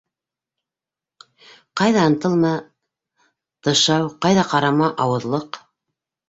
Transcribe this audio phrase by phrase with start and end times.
[1.81, 2.53] Ҡайҙа ынтылма-
[3.69, 5.63] гышау, ҡайҙа ҡарама- ауыҙлыҡ.